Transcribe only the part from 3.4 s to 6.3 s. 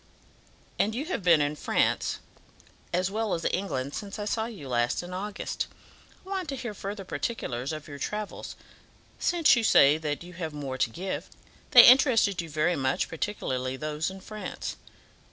England since I saw you last in August. I